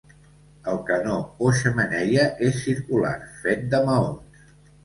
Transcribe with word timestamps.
El 0.71 0.79
Canó 0.87 1.17
o 1.49 1.51
xemeneia 1.59 2.25
és 2.49 2.57
circular, 2.63 3.15
fet 3.45 3.65
de 3.75 3.83
maons. 3.91 4.43